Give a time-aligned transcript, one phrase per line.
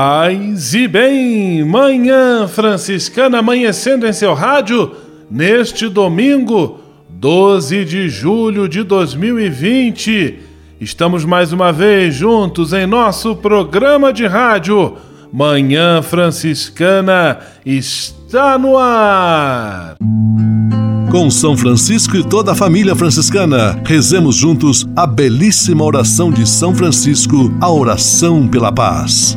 [0.00, 4.92] Paz e bem, manhã franciscana amanhecendo em seu rádio
[5.28, 6.78] neste domingo,
[7.10, 10.38] 12 de julho de 2020.
[10.80, 14.94] Estamos mais uma vez juntos em nosso programa de rádio.
[15.32, 19.96] Manhã Franciscana está no ar.
[21.10, 26.72] Com São Francisco e toda a família franciscana, rezemos juntos a belíssima oração de São
[26.72, 29.36] Francisco, a oração pela paz.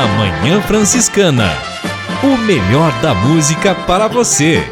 [0.00, 1.50] Na Manhã Franciscana.
[2.24, 4.62] O melhor da música para você.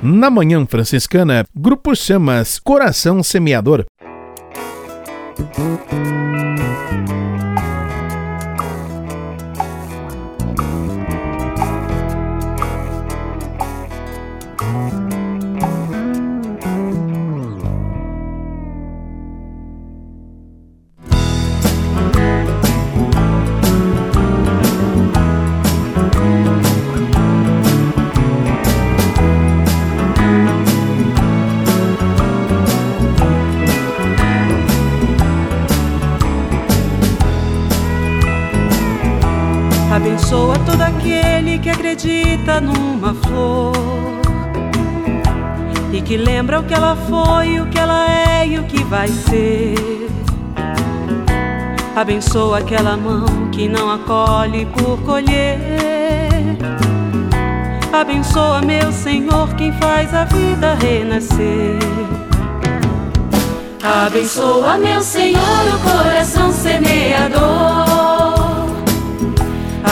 [0.00, 3.84] Na Manhã Franciscana, Grupo Chamas Coração Semeador.
[42.60, 43.72] Numa flor
[45.92, 49.08] e que lembra o que ela foi, o que ela é e o que vai
[49.08, 49.74] ser.
[51.96, 55.58] Abençoa aquela mão que não acolhe por colher.
[57.92, 61.78] Abençoa, meu Senhor, quem faz a vida renascer.
[63.82, 67.95] Abençoa, meu Senhor, o coração semeador.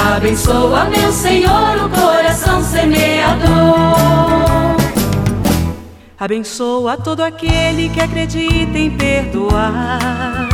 [0.04, 3.44] Abençoa, meu Senhor, o coração semeador.
[6.20, 10.48] Abençoa todo aquele que acredita em perdoar.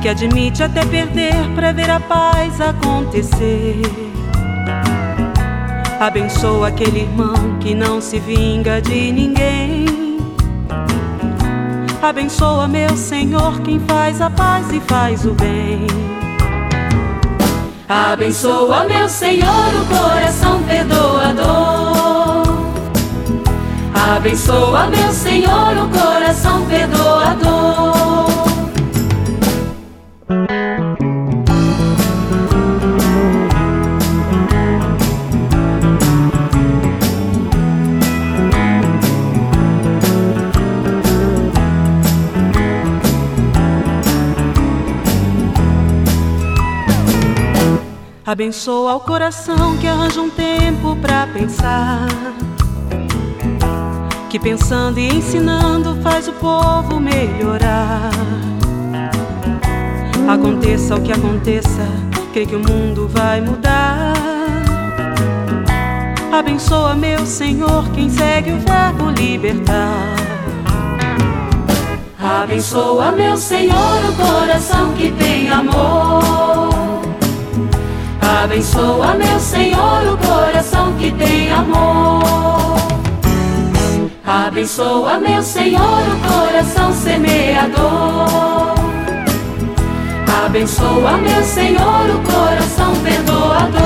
[0.00, 3.82] Que admite até perder para ver a paz acontecer.
[6.00, 9.84] Abençoa aquele irmão que não se vinga de ninguém.
[12.02, 16.23] Abençoa, meu Senhor, quem faz a paz e faz o bem.
[17.88, 21.44] Abençoa, meu Senhor, o coração perdoador.
[24.16, 28.03] Abençoa, meu Senhor, o coração perdoador.
[48.34, 52.08] Abençoa o coração que arranja um tempo para pensar.
[54.28, 58.10] Que pensando e ensinando faz o povo melhorar.
[60.28, 61.86] Aconteça o que aconteça,
[62.32, 64.14] crê que o mundo vai mudar.
[66.36, 70.12] Abençoa, meu Senhor, quem segue o verbo libertar.
[72.20, 76.63] Abençoa, meu Senhor, o coração que tem amor.
[78.42, 82.74] Abençoa, meu Senhor, o coração que tem amor.
[84.26, 88.74] Abençoa, meu Senhor, o coração semeador.
[90.46, 93.84] Abençoa, meu Senhor, o coração perdoador.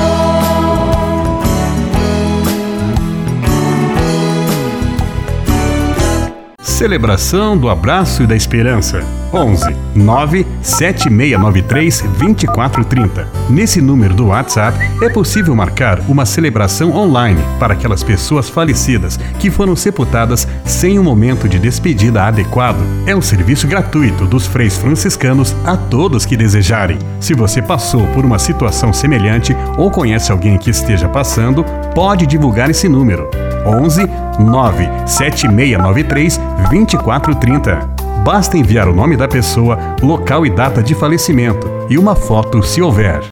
[6.60, 9.17] Celebração do Abraço e da Esperança.
[9.32, 13.28] 11 9 7693 2430.
[13.50, 19.50] Nesse número do WhatsApp é possível marcar uma celebração online para aquelas pessoas falecidas que
[19.50, 22.78] foram sepultadas sem um momento de despedida adequado.
[23.06, 26.98] É um serviço gratuito dos freis franciscanos a todos que desejarem.
[27.20, 31.64] Se você passou por uma situação semelhante ou conhece alguém que esteja passando,
[31.94, 33.28] pode divulgar esse número.
[33.66, 34.08] 11
[34.38, 36.40] 97693
[36.70, 37.97] 2430.
[38.22, 42.82] Basta enviar o nome da pessoa, local e data de falecimento e uma foto se
[42.82, 43.24] houver.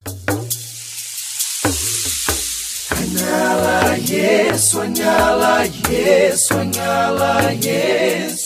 [2.89, 8.46] Sonhala, yes, sonhala, yes, sonhala, yes.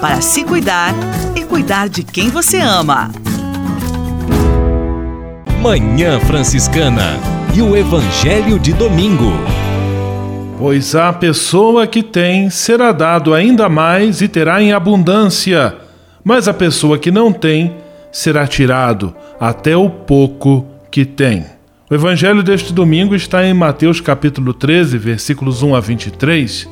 [0.00, 0.94] para se cuidar
[1.54, 3.12] cuidar de quem você ama.
[5.62, 7.16] Manhã Franciscana
[7.54, 9.32] e o Evangelho de Domingo.
[10.58, 15.76] Pois a pessoa que tem será dado ainda mais e terá em abundância,
[16.24, 17.76] mas a pessoa que não tem
[18.10, 21.46] será tirado até o pouco que tem.
[21.88, 26.68] O evangelho deste domingo está em Mateus capítulo 13, versículos 1 a 23,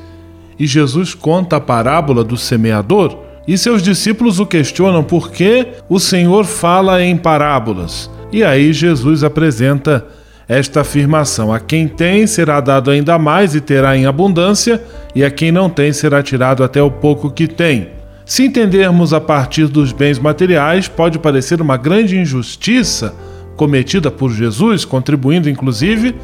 [0.58, 3.16] e Jesus conta a parábola do semeador
[3.46, 8.10] e seus discípulos o questionam por que o Senhor fala em parábolas.
[8.30, 10.06] E aí Jesus apresenta
[10.48, 14.82] esta afirmação: A quem tem será dado ainda mais e terá em abundância,
[15.14, 17.88] e a quem não tem será tirado até o pouco que tem.
[18.24, 23.14] Se entendermos a partir dos bens materiais, pode parecer uma grande injustiça
[23.56, 26.14] cometida por Jesus, contribuindo inclusive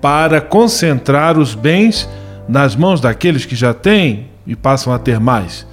[0.00, 2.08] para concentrar os bens
[2.48, 5.66] nas mãos daqueles que já têm e passam a ter mais.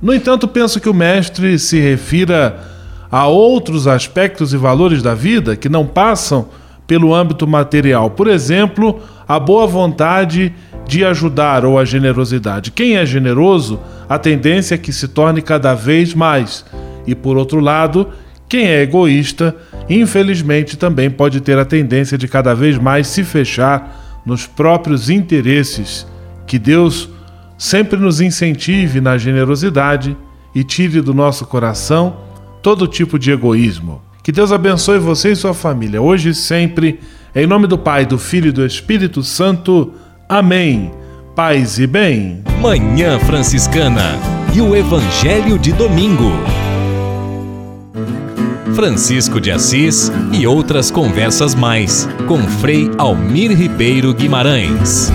[0.00, 2.60] No entanto, penso que o mestre se refira
[3.10, 6.48] a outros aspectos e valores da vida que não passam
[6.86, 8.10] pelo âmbito material.
[8.10, 10.52] Por exemplo, a boa vontade
[10.86, 12.70] de ajudar ou a generosidade.
[12.70, 16.64] Quem é generoso, a tendência é que se torne cada vez mais.
[17.06, 18.08] E por outro lado,
[18.48, 19.56] quem é egoísta,
[19.88, 26.06] infelizmente também pode ter a tendência de cada vez mais se fechar nos próprios interesses.
[26.46, 27.08] Que Deus
[27.56, 30.16] sempre nos incentive na generosidade
[30.54, 32.16] e tire do nosso coração
[32.62, 34.02] todo tipo de egoísmo.
[34.22, 37.00] Que Deus abençoe você e sua família, hoje e sempre,
[37.34, 39.92] em nome do Pai, do Filho e do Espírito Santo.
[40.28, 40.90] Amém.
[41.36, 42.42] Paz e bem.
[42.60, 44.18] Manhã Franciscana
[44.54, 46.32] e o Evangelho de Domingo.
[48.74, 55.12] Francisco de Assis e outras conversas mais com Frei Almir Ribeiro Guimarães.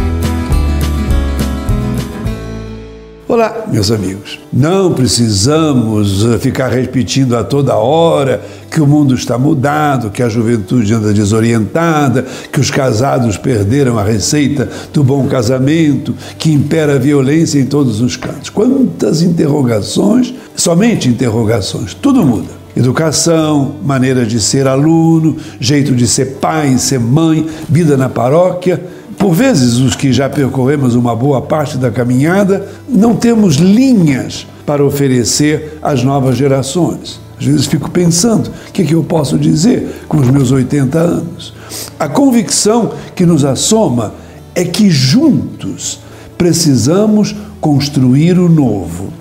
[3.31, 4.39] Olá, meus amigos.
[4.51, 10.27] Não precisamos eh, ficar repetindo a toda hora que o mundo está mudado, que a
[10.27, 16.97] juventude anda desorientada, que os casados perderam a receita do bom casamento, que impera a
[16.97, 18.49] violência em todos os cantos.
[18.49, 22.49] Quantas interrogações, somente interrogações, tudo muda.
[22.75, 28.81] Educação, maneira de ser aluno, jeito de ser pai, ser mãe, vida na paróquia
[29.19, 34.83] por vezes, os que já percorremos uma boa parte da caminhada, não temos linhas para
[34.83, 37.19] oferecer às novas gerações.
[37.37, 40.97] Às vezes fico pensando, o que, é que eu posso dizer com os meus 80
[40.97, 41.53] anos?
[41.99, 44.13] A convicção que nos assoma
[44.55, 45.99] é que juntos
[46.37, 49.11] precisamos construir o novo.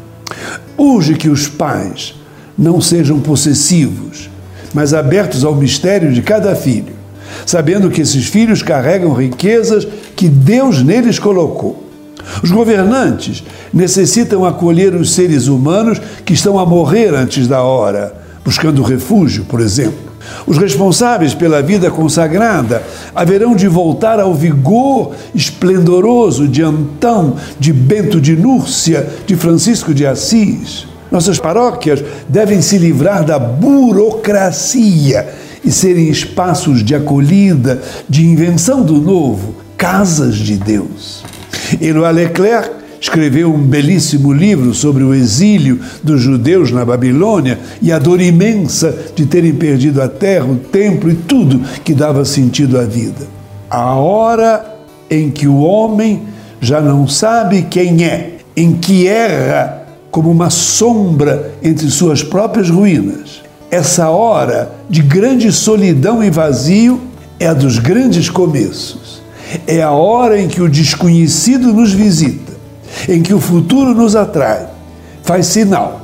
[0.79, 2.15] Urge que os pais
[2.57, 4.31] não sejam possessivos,
[4.73, 6.98] mas abertos ao mistério de cada filho,
[7.47, 11.85] sabendo que esses filhos carregam riquezas que Deus neles colocou.
[12.43, 13.43] Os governantes
[13.73, 19.61] necessitam acolher os seres humanos que estão a morrer antes da hora, buscando refúgio, por
[19.61, 20.09] exemplo.
[20.47, 22.83] Os responsáveis pela vida consagrada
[23.15, 30.07] haverão de voltar ao vigor esplendoroso de Antão, de Bento de Núrcia, de Francisco de
[30.07, 30.87] Assis.
[31.11, 35.27] Nossas paróquias devem se livrar da burocracia
[35.69, 41.23] e serem espaços de acolhida, de invenção do novo, casas de Deus.
[41.79, 47.99] Éloi Leclerc escreveu um belíssimo livro sobre o exílio dos judeus na Babilônia e a
[47.99, 52.85] dor imensa de terem perdido a terra, o templo e tudo que dava sentido à
[52.85, 53.27] vida.
[53.69, 54.65] A hora
[55.11, 56.23] em que o homem
[56.63, 63.48] já não sabe quem é, em que erra como uma sombra entre suas próprias ruínas.
[63.71, 67.01] Essa hora de grande solidão e vazio
[67.39, 69.23] é a dos grandes começos.
[69.67, 72.53] É a hora em que o desconhecido nos visita,
[73.09, 74.67] em que o futuro nos atrai,
[75.23, 76.01] faz sinal,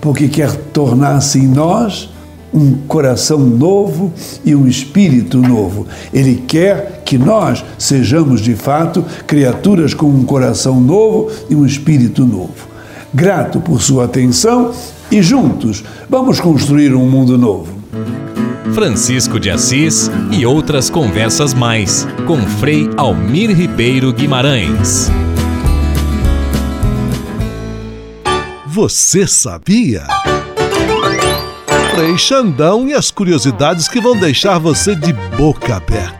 [0.00, 2.08] porque quer tornar-se em nós
[2.52, 4.12] um coração novo
[4.44, 5.86] e um espírito novo.
[6.12, 12.24] Ele quer que nós sejamos de fato criaturas com um coração novo e um espírito
[12.24, 12.68] novo.
[13.12, 14.72] Grato por sua atenção
[15.10, 17.78] e juntos vamos construir um mundo novo.
[18.74, 25.10] Francisco de Assis e outras conversas mais com Frei Almir Ribeiro Guimarães.
[28.66, 30.06] Você sabia?
[31.94, 36.17] Frei Xandão e as curiosidades que vão deixar você de boca aberta.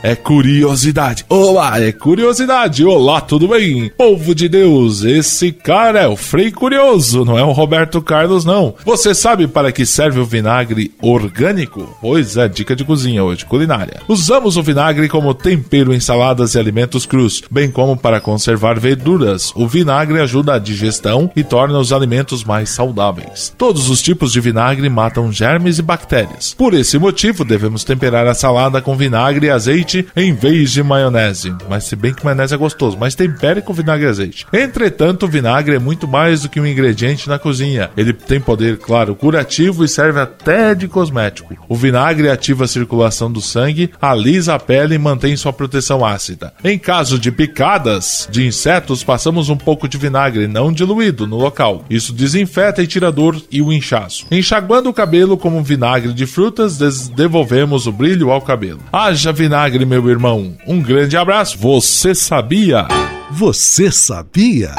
[0.00, 1.24] É curiosidade.
[1.28, 2.84] Olá, é curiosidade.
[2.84, 3.90] Olá, tudo bem?
[3.98, 8.76] Povo de Deus, esse cara é o Frei Curioso, não é o Roberto Carlos, não.
[8.84, 11.96] Você sabe para que serve o vinagre orgânico?
[12.00, 14.00] Pois é, dica de cozinha hoje, culinária.
[14.06, 19.52] Usamos o vinagre como tempero em saladas e alimentos crus, bem como para conservar verduras.
[19.56, 23.52] O vinagre ajuda a digestão e torna os alimentos mais saudáveis.
[23.58, 26.54] Todos os tipos de vinagre matam germes e bactérias.
[26.56, 30.82] Por esse motivo, devemos temperar a salada com vinagre e azeite azeite em vez de
[30.82, 31.54] maionese.
[31.68, 34.46] Mas se bem que maionese é gostoso, mas tempere com vinagre e azeite.
[34.52, 37.90] Entretanto, o vinagre é muito mais do que um ingrediente na cozinha.
[37.96, 41.56] Ele tem poder, claro, curativo e serve até de cosmético.
[41.68, 46.52] O vinagre ativa a circulação do sangue, alisa a pele e mantém sua proteção ácida.
[46.62, 51.84] Em caso de picadas de insetos, passamos um pouco de vinagre não diluído no local.
[51.88, 54.26] Isso desinfeta e tira dor e o inchaço.
[54.30, 56.78] Enxaguando o cabelo como vinagre de frutas,
[57.08, 58.80] devolvemos o brilho ao cabelo.
[58.92, 60.56] Haja vinagre milagre, meu irmão.
[60.66, 61.58] Um grande abraço.
[61.58, 62.86] Você sabia?
[63.30, 64.74] Você sabia?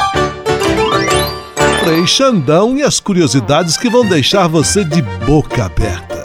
[1.84, 6.20] Frei Xandão e as curiosidades que vão deixar você de boca aberta.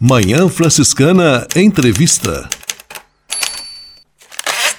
[0.00, 2.48] Manhã Franciscana Entrevista.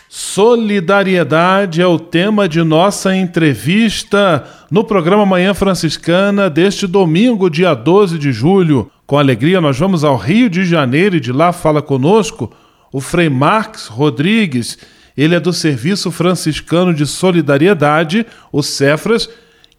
[0.08, 8.18] Solidariedade é o tema de nossa entrevista no programa Manhã Franciscana deste domingo, dia 12
[8.18, 8.90] de julho.
[9.10, 12.54] Com alegria, nós vamos ao Rio de Janeiro e de lá fala conosco
[12.94, 14.78] o Frei Marx Rodrigues.
[15.18, 19.28] Ele é do Serviço Franciscano de Solidariedade, o Cefras,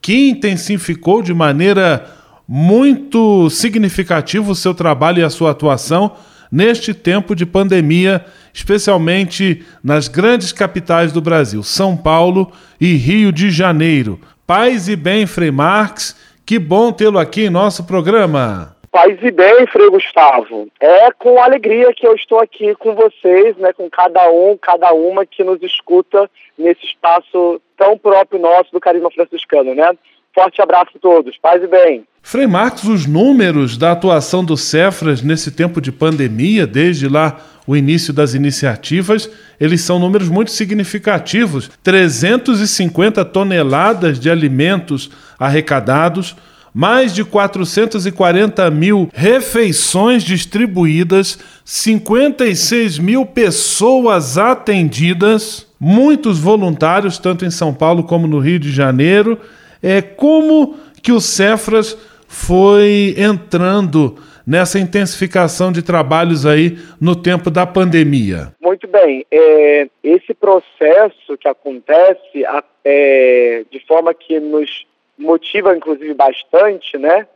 [0.03, 2.11] que intensificou de maneira
[2.49, 6.17] muito significativa o seu trabalho e a sua atuação
[6.51, 13.49] neste tempo de pandemia, especialmente nas grandes capitais do Brasil, São Paulo e Rio de
[13.49, 14.21] Janeiro.
[14.45, 18.80] Paz e bem, Frei Marx, que bom tê-lo aqui em nosso programa.
[18.93, 20.69] Paz e bem, Frei Gustavo.
[20.81, 25.25] É com alegria que eu estou aqui com vocês, né, com cada um, cada uma
[25.25, 26.29] que nos escuta
[26.59, 29.93] nesse espaço tão próprio nosso do Carisma Franciscano, né?
[30.35, 31.37] Forte abraço a todos.
[31.39, 32.05] Paz e bem.
[32.23, 37.77] Frei Marcos, os números da atuação do Cefras nesse tempo de pandemia, desde lá o
[37.77, 41.71] início das iniciativas, eles são números muito significativos.
[41.83, 46.37] 350 toneladas de alimentos arrecadados,
[46.75, 57.75] mais de 440 mil refeições distribuídas, 56 mil pessoas atendidas, muitos voluntários, tanto em São
[57.75, 59.39] Paulo como no Rio de Janeiro.
[59.83, 61.97] É como que o Cefras
[62.29, 68.53] foi entrando nessa intensificação de trabalhos aí no tempo da pandemia?
[68.61, 69.25] Muito bem.
[69.31, 72.45] É, esse processo que acontece
[72.85, 74.85] é, de forma que nos
[75.21, 77.27] motiva inclusive bastante, né?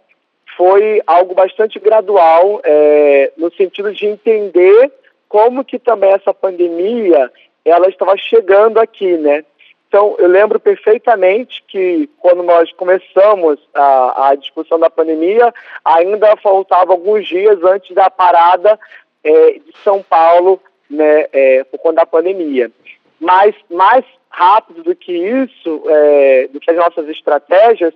[0.57, 4.93] Foi algo bastante gradual, é, no sentido de entender
[5.29, 7.31] como que também essa pandemia
[7.64, 9.45] ela estava chegando aqui, né?
[9.88, 16.95] Então, eu lembro perfeitamente que quando nós começamos a, a discussão da pandemia, ainda faltavam
[16.95, 18.79] alguns dias antes da parada
[19.23, 20.61] é, de São Paulo
[20.91, 22.73] né, é, por conta da pandemia.
[23.21, 27.95] Mas mais rápido do que isso, é, do que as nossas estratégias,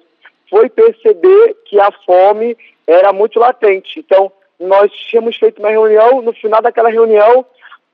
[0.49, 3.99] foi perceber que a fome era muito latente.
[3.99, 7.45] Então, nós tínhamos feito uma reunião, no final daquela reunião,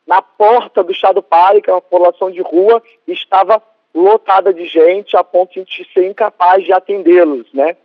[0.06, 3.62] na porta do Chá do Pare, que é uma população de rua, estava
[3.94, 7.76] lotada de gente a ponto de ser incapaz de atendê-los, né?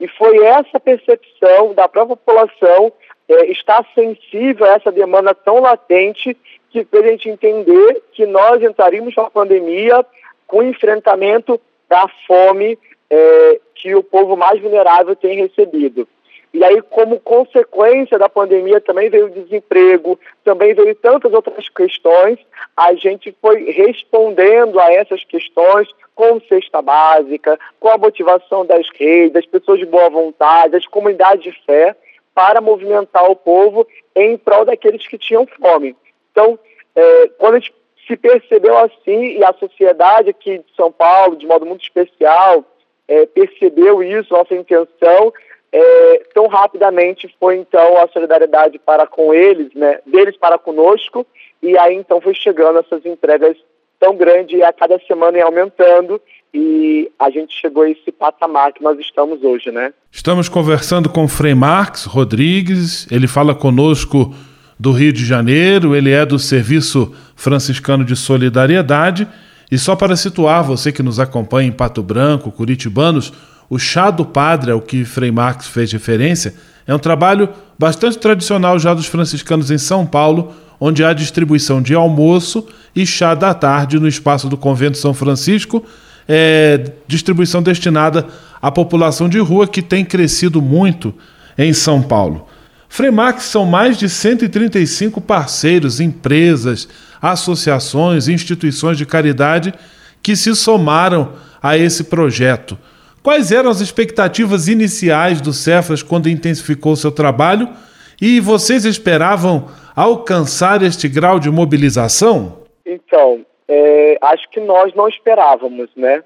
[0.00, 2.92] E foi essa percepção da própria população
[3.28, 6.36] é, estar sensível a essa demanda tão latente
[6.70, 10.04] que fez a gente entender que nós entraríamos na pandemia
[10.46, 12.78] com enfrentamento da fome
[13.10, 16.06] é, que o povo mais vulnerável tem recebido.
[16.52, 22.38] E aí, como consequência da pandemia, também veio o desemprego, também veio tantas outras questões.
[22.74, 29.34] A gente foi respondendo a essas questões com cesta básica, com a motivação das redes,
[29.34, 31.94] das pessoas de boa vontade, das comunidades de fé,
[32.38, 35.96] para movimentar o povo em prol daqueles que tinham fome.
[36.30, 36.56] Então,
[36.94, 37.74] é, quando a gente
[38.06, 42.64] se percebeu assim, e a sociedade aqui de São Paulo, de modo muito especial,
[43.08, 45.32] é, percebeu isso, nossa intenção,
[45.72, 51.26] é, tão rapidamente foi então a solidariedade para com eles, né, deles para conosco,
[51.60, 53.56] e aí então foi chegando essas entregas
[54.00, 56.20] tão grandes e a cada semana ia aumentando
[56.52, 59.92] e a gente chegou a esse patamar que nós estamos hoje, né?
[60.10, 64.34] Estamos conversando com Frei Marx Rodrigues, ele fala conosco
[64.78, 69.28] do Rio de Janeiro, ele é do Serviço Franciscano de Solidariedade.
[69.70, 73.32] E só para situar você que nos acompanha em Pato Branco, Curitibanos,
[73.68, 76.54] o Chá do Padre, ao que Frei Marx fez referência,
[76.86, 81.94] é um trabalho bastante tradicional já dos franciscanos em São Paulo, onde há distribuição de
[81.94, 85.84] almoço e chá da tarde no espaço do Convento São Francisco,
[86.28, 88.26] é, distribuição destinada
[88.60, 91.14] à população de rua que tem crescido muito
[91.56, 92.46] em São Paulo.
[92.88, 96.88] Fremax são mais de 135 parceiros, empresas,
[97.20, 99.74] associações, instituições de caridade
[100.22, 102.78] que se somaram a esse projeto.
[103.22, 107.68] Quais eram as expectativas iniciais do Cefras quando intensificou seu trabalho
[108.20, 112.62] e vocês esperavam alcançar este grau de mobilização?
[112.86, 116.22] Então, é, acho que nós não esperávamos, né?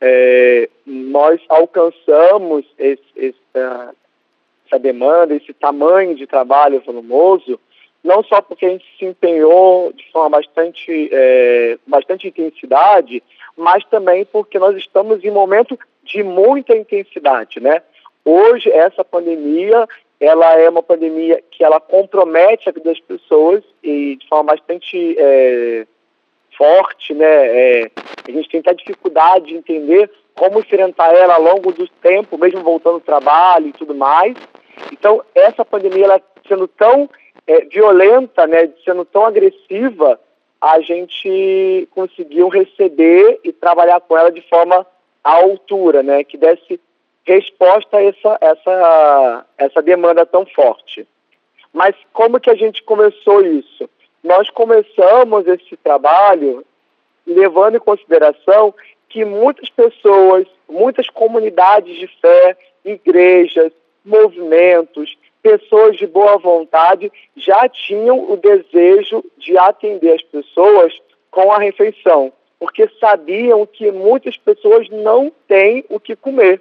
[0.00, 7.60] É, nós alcançamos esse, esse, essa demanda, esse tamanho de trabalho volumoso,
[8.02, 13.22] não só porque a gente se empenhou de forma bastante, é, bastante intensidade,
[13.54, 17.82] mas também porque nós estamos em momento de muita intensidade, né?
[18.24, 19.86] Hoje, essa pandemia,
[20.20, 25.16] ela é uma pandemia que ela compromete a vida das pessoas e de forma bastante
[25.18, 25.86] é,
[26.56, 27.26] forte, né?
[27.26, 27.90] É,
[28.28, 32.60] a gente tem até dificuldade de entender como enfrentar ela ao longo do tempo, mesmo
[32.60, 34.34] voltando ao trabalho e tudo mais.
[34.92, 37.08] Então, essa pandemia, ela sendo tão
[37.46, 40.20] é, violenta, né, sendo tão agressiva,
[40.60, 44.86] a gente conseguiu receber e trabalhar com ela de forma
[45.24, 46.78] à altura, né, que desse
[47.24, 51.06] resposta a essa, essa, essa demanda tão forte.
[51.72, 53.88] Mas como que a gente começou isso?
[54.22, 56.64] Nós começamos esse trabalho
[57.26, 58.74] levando em consideração
[59.08, 63.72] que muitas pessoas, muitas comunidades de fé, igrejas,
[64.04, 70.92] movimentos, pessoas de boa vontade já tinham o desejo de atender as pessoas
[71.30, 76.60] com a refeição, porque sabiam que muitas pessoas não têm o que comer.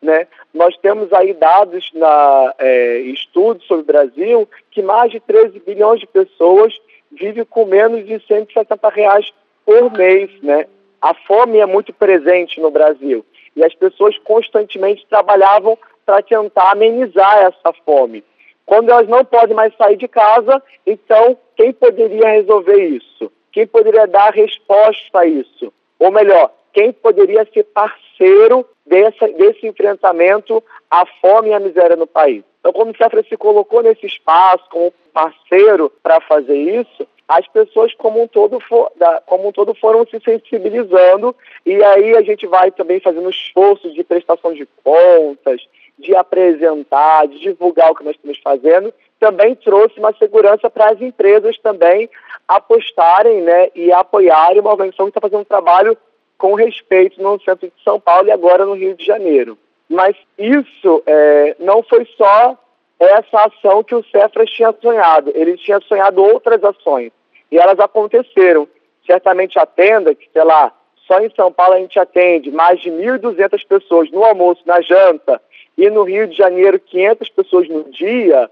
[0.00, 0.26] Né?
[0.54, 6.00] Nós temos aí dados na é, estudos sobre o Brasil que mais de 13 bilhões
[6.00, 6.72] de pessoas
[7.10, 9.32] vivem com menos de 170 reais
[9.64, 10.30] por mês.
[10.42, 10.66] Né?
[11.00, 13.24] A fome é muito presente no Brasil
[13.56, 18.24] e as pessoas constantemente trabalhavam para tentar amenizar essa fome.
[18.64, 23.32] Quando elas não podem mais sair de casa, então quem poderia resolver isso?
[23.50, 25.72] Quem poderia dar resposta a isso?
[25.98, 32.06] Ou melhor, quem poderia ser parceiro desse, desse enfrentamento à fome e à miséria no
[32.06, 32.42] país?
[32.60, 37.94] Então, como o Cefra se colocou nesse espaço como parceiro para fazer isso, as pessoas
[37.94, 38.90] como um, todo for,
[39.26, 44.02] como um todo foram se sensibilizando e aí a gente vai também fazendo esforços de
[44.02, 45.60] prestação de contas,
[45.98, 51.00] de apresentar, de divulgar o que nós estamos fazendo, também trouxe uma segurança para as
[51.00, 52.08] empresas também
[52.46, 55.98] apostarem né, e apoiarem uma organização que está fazendo um trabalho
[56.38, 59.58] com respeito no centro de São Paulo e agora no Rio de Janeiro.
[59.88, 62.56] Mas isso é, não foi só
[62.98, 67.12] essa ação que o Cefras tinha sonhado, ele tinha sonhado outras ações
[67.50, 68.68] e elas aconteceram.
[69.06, 70.72] Certamente a tenda, que sei lá,
[71.06, 75.40] só em São Paulo a gente atende mais de 1.200 pessoas no almoço, na janta,
[75.76, 78.50] e no Rio de Janeiro 500 pessoas no dia,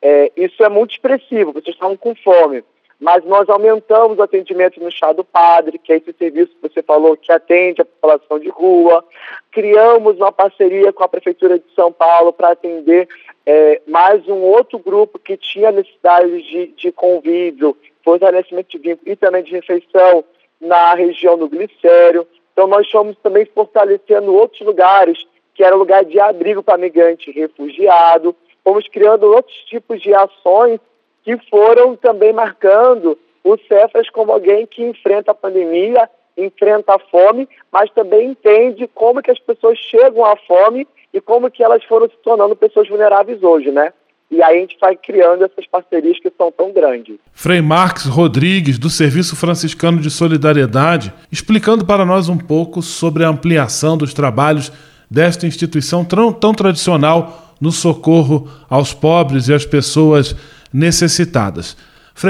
[0.00, 2.64] é, isso é muito expressivo, vocês estão com fome.
[3.00, 6.82] Mas nós aumentamos o atendimento no Chá do Padre, que é esse serviço que você
[6.82, 9.04] falou que atende a população de rua.
[9.52, 13.08] Criamos uma parceria com a Prefeitura de São Paulo para atender
[13.46, 19.16] é, mais um outro grupo que tinha necessidade de, de convívio, fortalecimento de vínculo e
[19.16, 20.24] também de refeição
[20.60, 22.26] na região do Glicério.
[22.52, 28.34] Então nós fomos também fortalecendo outros lugares, que era lugar de abrigo para migrante refugiado.
[28.64, 30.80] Fomos criando outros tipos de ações
[31.28, 37.46] que foram também marcando o Cefras como alguém que enfrenta a pandemia, enfrenta a fome,
[37.70, 42.08] mas também entende como que as pessoas chegam à fome e como que elas foram
[42.08, 43.92] se tornando pessoas vulneráveis hoje, né?
[44.30, 47.16] E aí a gente vai criando essas parcerias que são tão grandes.
[47.32, 53.28] Frei Marques Rodrigues, do Serviço Franciscano de Solidariedade, explicando para nós um pouco sobre a
[53.28, 54.72] ampliação dos trabalhos
[55.10, 60.34] desta instituição tão, tão tradicional no socorro aos pobres e às pessoas
[60.72, 61.76] necessitadas.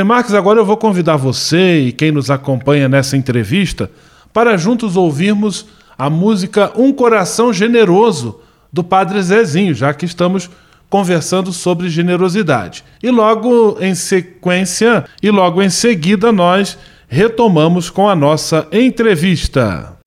[0.04, 3.90] Marques, agora eu vou convidar você e quem nos acompanha nessa entrevista
[4.32, 8.40] para juntos ouvirmos a música Um Coração Generoso
[8.72, 10.50] do Padre Zezinho, já que estamos
[10.88, 12.84] conversando sobre generosidade.
[13.02, 19.97] E logo em sequência, e logo em seguida, nós retomamos com a nossa entrevista.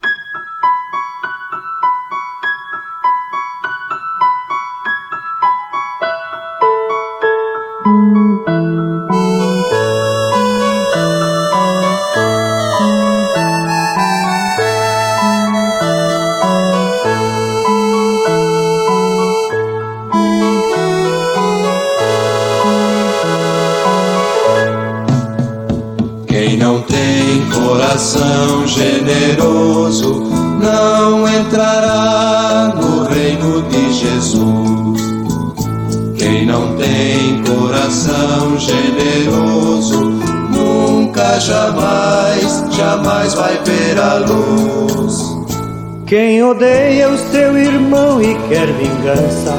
[49.02, 49.54] Vingança,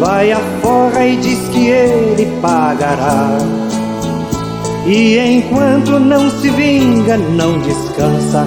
[0.00, 3.38] vai afora e diz que ele pagará.
[4.86, 8.46] E enquanto não se vinga, não descansa.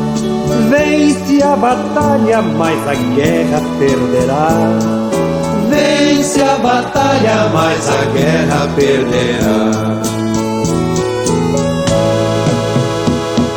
[0.69, 4.49] Vence a batalha, mas a guerra perderá.
[5.69, 10.01] Vence a batalha, mas a guerra perderá.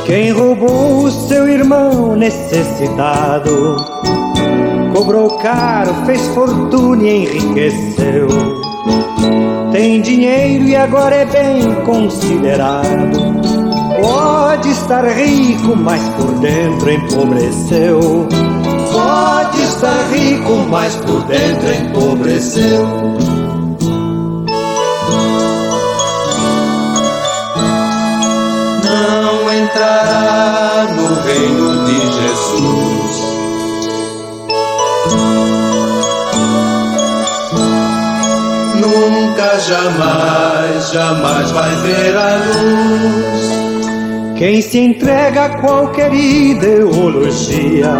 [0.04, 3.76] Quem roubou o seu irmão necessitado,
[4.94, 8.28] cobrou caro, fez fortuna e enriqueceu.
[9.72, 13.18] Tem dinheiro e agora é bem considerado.
[14.00, 18.28] Pode estar rico, mas por dentro empobreceu.
[18.92, 23.34] Pode estar rico, mas por dentro empobreceu.
[29.54, 33.23] entrará no reino de Jesus.
[39.58, 43.64] Jamais, jamais vai ver a luz.
[44.36, 47.92] Quem se entrega a qualquer ideologia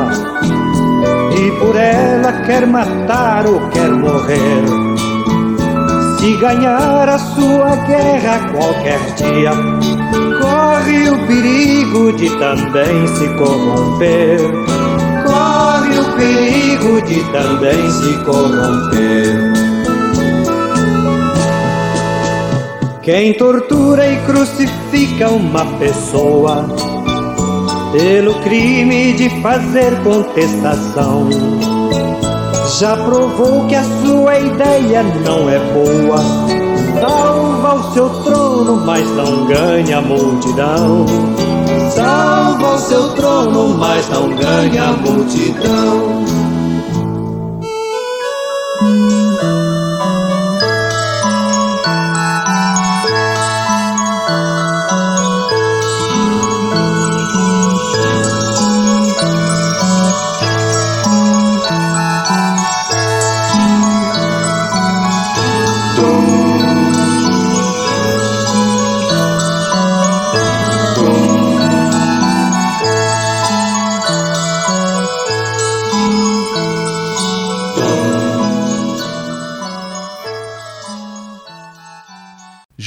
[1.36, 4.64] e por ela quer matar ou quer morrer.
[6.18, 9.52] Se ganhar a sua guerra qualquer dia,
[10.40, 14.40] corre o perigo de também se corromper.
[15.24, 19.53] Corre o perigo de também se corromper.
[23.04, 26.64] Quem tortura e crucifica uma pessoa
[27.92, 31.28] pelo crime de fazer contestação.
[32.78, 36.16] Já provou que a sua ideia não é boa.
[36.98, 41.04] Salva o seu trono, mas não ganha a multidão.
[41.90, 46.43] Salva o seu trono, mas não ganha a multidão.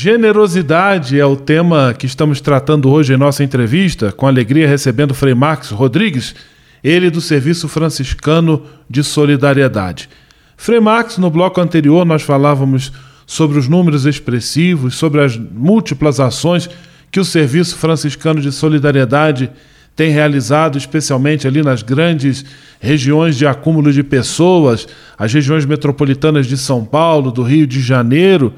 [0.10, 5.34] Generosidade é o tema que estamos tratando hoje em nossa entrevista, com alegria recebendo Frei
[5.34, 6.34] Marcos Rodrigues,
[6.82, 10.08] ele do Serviço Franciscano de Solidariedade.
[10.56, 12.94] Frei Marcos, no bloco anterior nós falávamos
[13.26, 16.70] sobre os números expressivos, sobre as múltiplas ações
[17.12, 19.52] que o Serviço Franciscano de Solidariedade
[19.94, 22.46] tem realizado, especialmente ali nas grandes
[22.80, 28.54] regiões de acúmulo de pessoas, as regiões metropolitanas de São Paulo, do Rio de Janeiro.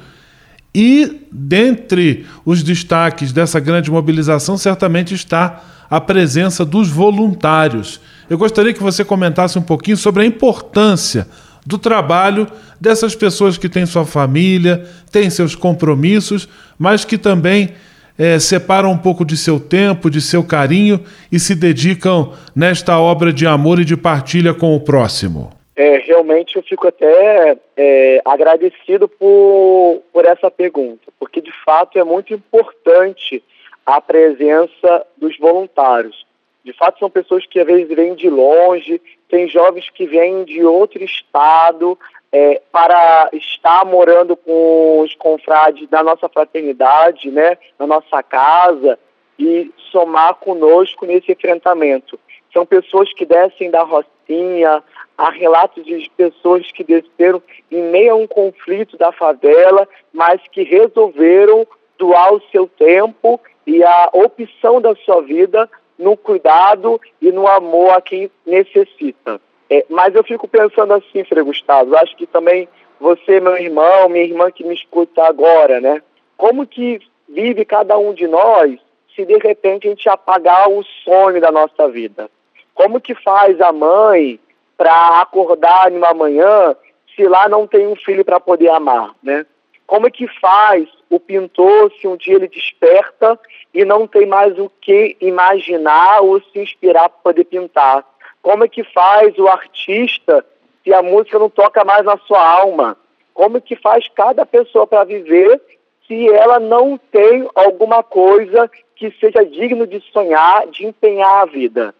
[0.82, 8.00] E dentre os destaques dessa grande mobilização, certamente está a presença dos voluntários.
[8.30, 11.28] Eu gostaria que você comentasse um pouquinho sobre a importância
[11.66, 12.48] do trabalho
[12.80, 17.72] dessas pessoas que têm sua família, têm seus compromissos, mas que também
[18.18, 23.34] é, separam um pouco de seu tempo, de seu carinho e se dedicam nesta obra
[23.34, 25.59] de amor e de partilha com o próximo?
[25.80, 32.04] É, realmente eu fico até é, agradecido por, por essa pergunta, porque de fato é
[32.04, 33.42] muito importante
[33.86, 36.26] a presença dos voluntários.
[36.66, 40.66] De fato, são pessoas que às vezes vêm de longe, tem jovens que vêm de
[40.66, 41.98] outro estado,
[42.30, 49.00] é, para estar morando com os confrades da nossa fraternidade, né, na nossa casa
[49.40, 52.20] e somar conosco nesse enfrentamento.
[52.52, 54.84] São pessoas que descem da Rocinha,
[55.18, 60.64] há relatos de pessoas que desceram em meio a um conflito da favela, mas que
[60.64, 61.66] resolveram
[61.98, 67.92] doar o seu tempo e a opção da sua vida no cuidado e no amor
[67.92, 69.40] a quem necessita.
[69.70, 72.68] É, mas eu fico pensando assim, Frei Gustavo, acho que também
[73.00, 76.02] você, meu irmão, minha irmã que me escuta agora, né?
[76.36, 78.80] Como que vive cada um de nós
[79.16, 82.30] se de repente a gente apagar o sonho da nossa vida?
[82.74, 84.40] Como que faz a mãe
[84.78, 86.76] para acordar numa manhã
[87.16, 89.46] se lá não tem um filho para poder amar, né?
[89.86, 93.38] Como é que faz o pintor se um dia ele desperta
[93.74, 98.06] e não tem mais o que imaginar ou se inspirar para poder pintar?
[98.42, 100.46] Como é que faz o artista
[100.84, 102.96] se a música não toca mais na sua alma?
[103.34, 105.60] Como é que faz cada pessoa para viver
[106.08, 108.70] se ela não tem alguma coisa
[109.00, 111.96] que seja digno de sonhar, de empenhar a vida?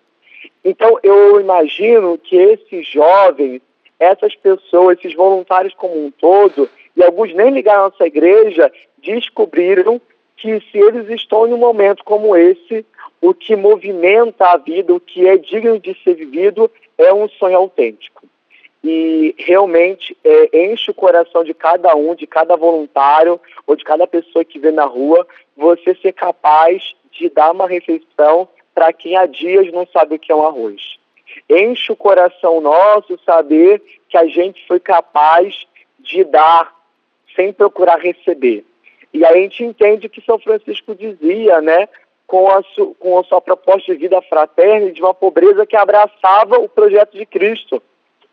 [0.64, 3.62] Então, eu imagino que esses jovens,
[3.98, 10.02] essas pessoas, esses voluntários como um todo, e alguns nem ligaram à nossa igreja, descobriram
[10.36, 12.86] que se eles estão em um momento como esse,
[13.22, 17.58] o que movimenta a vida, o que é digno de ser vivido, é um sonho
[17.58, 18.28] autêntico.
[18.84, 24.08] E realmente é, enche o coração de cada um, de cada voluntário ou de cada
[24.08, 29.26] pessoa que vê na rua, você ser capaz de dar uma refeição para quem há
[29.26, 30.98] dias não sabe o que é um arroz.
[31.50, 35.68] Enche o coração nosso saber que a gente foi capaz
[36.00, 36.74] de dar
[37.36, 38.66] sem procurar receber.
[39.14, 41.90] E a gente entende que São Francisco dizia, né?
[42.30, 42.62] com a,
[43.00, 47.18] com a sua proposta de vida fraterna e de uma pobreza que abraçava o projeto
[47.18, 47.82] de Cristo.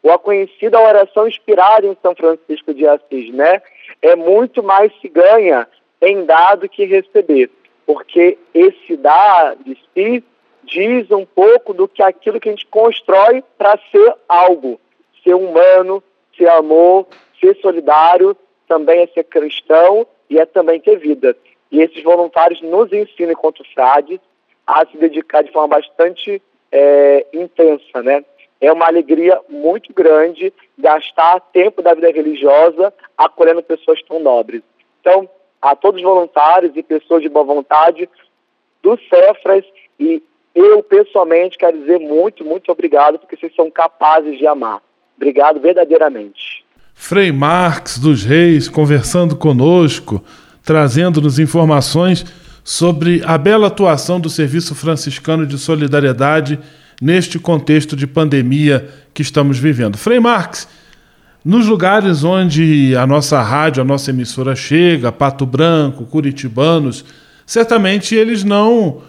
[0.06, 3.60] Ou a conhecida oração inspirada em São Francisco de Assis, né?
[4.00, 5.66] É muito mais se ganha
[6.00, 7.50] em dar do que receber.
[7.84, 10.22] Porque esse dar de si
[10.62, 14.80] diz um pouco do que aquilo que a gente constrói para ser algo.
[15.24, 16.00] Ser humano,
[16.38, 17.08] ser amor,
[17.40, 18.36] ser solidário,
[18.68, 21.36] também é ser cristão e é também ter vida.
[21.72, 24.20] E esses voluntários nos ensinam, enquanto frades,
[24.64, 26.40] a se dedicar de forma bastante
[26.70, 28.24] é, intensa, né?
[28.60, 34.62] É uma alegria muito grande gastar tempo da vida religiosa acolhendo pessoas tão nobres.
[35.00, 35.28] Então,
[35.60, 38.08] a todos os voluntários e pessoas de boa vontade
[38.82, 39.64] do Cefras
[39.98, 40.22] e
[40.54, 44.80] eu pessoalmente quero dizer muito, muito obrigado porque vocês são capazes de amar.
[45.16, 46.64] Obrigado verdadeiramente.
[46.94, 50.22] Frei Marx dos Reis conversando conosco
[50.66, 52.26] trazendo-nos informações
[52.64, 56.58] sobre a bela atuação do Serviço Franciscano de Solidariedade
[57.00, 59.96] neste contexto de pandemia que estamos vivendo.
[59.96, 60.68] Frei Marx,
[61.44, 67.04] nos lugares onde a nossa rádio, a nossa emissora chega, Pato Branco, Curitibanos,
[67.46, 69.02] certamente eles não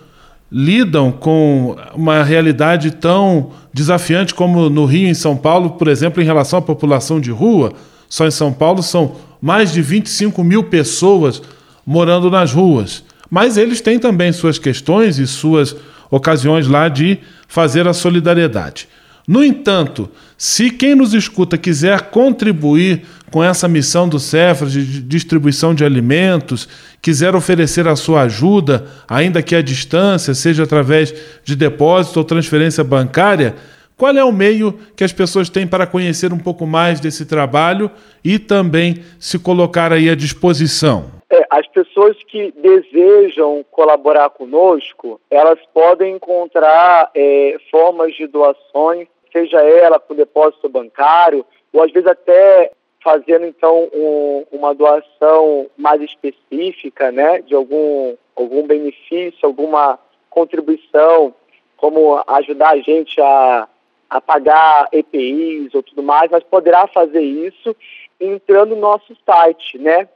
[0.51, 6.21] lidam com uma realidade tão desafiante como no Rio e em São Paulo, por exemplo,
[6.21, 7.73] em relação à população de rua.
[8.07, 11.41] Só em São Paulo são mais de 25 mil pessoas
[11.85, 13.03] morando nas ruas.
[13.29, 15.75] Mas eles têm também suas questões e suas
[16.09, 18.87] ocasiões lá de fazer a solidariedade.
[19.27, 25.75] No entanto, se quem nos escuta quiser contribuir com essa missão do Cefras de distribuição
[25.75, 26.69] de alimentos,
[27.01, 32.85] quiser oferecer a sua ajuda, ainda que à distância, seja através de depósito ou transferência
[32.85, 33.55] bancária,
[33.97, 37.91] qual é o meio que as pessoas têm para conhecer um pouco mais desse trabalho
[38.23, 41.16] e também se colocar aí à disposição?
[41.37, 49.61] É, as pessoas que desejam colaborar conosco, elas podem encontrar é, formas de doações, seja
[49.61, 52.71] ela por depósito bancário, ou às vezes até
[53.03, 61.33] fazendo então um, uma doação mais específica, né, de algum, algum benefício, alguma contribuição,
[61.75, 63.67] como ajudar a gente a,
[64.09, 67.75] a pagar EPIs ou tudo mais, mas poderá fazer isso
[68.19, 70.09] entrando no nosso site, né,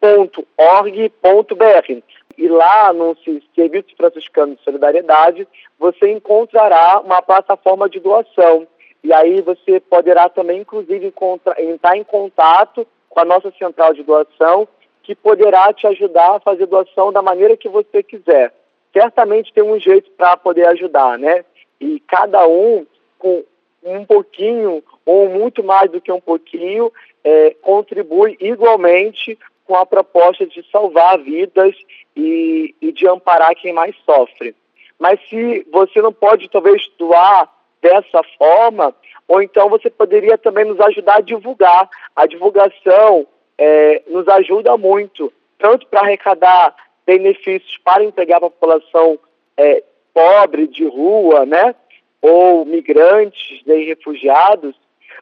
[0.00, 2.02] cefras.org.br.
[2.36, 3.16] E lá no
[3.54, 5.46] Serviço Franciscano de Solidariedade,
[5.78, 8.66] você encontrará uma plataforma de doação.
[9.02, 11.12] E aí você poderá também, inclusive,
[11.58, 14.68] entrar em contato com a nossa central de doação,
[15.02, 18.52] que poderá te ajudar a fazer doação da maneira que você quiser.
[18.92, 21.44] Certamente tem um jeito para poder ajudar, né?
[21.80, 22.86] E cada um
[23.18, 23.44] com
[23.82, 26.92] um pouquinho ou muito mais do que um pouquinho
[27.24, 31.76] é, contribui igualmente com a proposta de salvar vidas
[32.16, 34.56] e, e de amparar quem mais sofre.
[34.98, 37.52] Mas se você não pode talvez doar
[37.82, 38.94] dessa forma,
[39.28, 41.88] ou então você poderia também nos ajudar a divulgar.
[42.16, 43.26] A divulgação
[43.58, 46.74] é, nos ajuda muito, tanto para arrecadar
[47.06, 49.18] benefícios para entregar a população
[49.56, 51.74] é, pobre de rua, né,
[52.20, 54.74] ou migrantes e refugiados,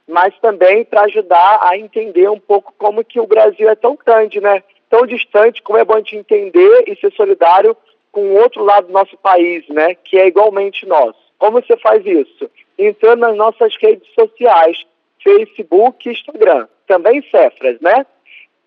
[0.06, 4.40] mas também para ajudar a entender um pouco como que o Brasil é tão grande,
[4.40, 7.76] né, tão distante, como é bom de entender e ser solidário
[8.12, 11.26] com o outro lado do nosso país, né, que é igualmente nosso.
[11.38, 12.50] Como você faz isso?
[12.78, 14.84] Entrando nas nossas redes sociais,
[15.22, 18.06] Facebook e Instagram, também Cefras, né?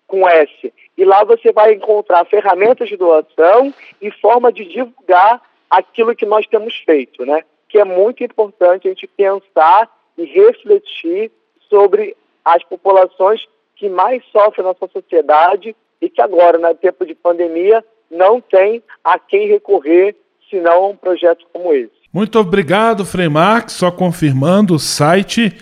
[0.06, 0.72] Com S.
[0.96, 6.46] E lá você vai encontrar ferramentas de doação e forma de divulgar aquilo que nós
[6.46, 7.42] temos feito, né?
[7.68, 9.88] Que é muito importante a gente pensar
[10.20, 11.30] e refletir
[11.68, 17.14] sobre as populações que mais sofrem na nossa sociedade e que agora, no tempo de
[17.14, 20.16] pandemia, não tem a quem recorrer
[20.50, 21.92] senão a um projeto como esse.
[22.12, 23.74] Muito obrigado, Frei Marx.
[23.74, 25.56] Só confirmando, o site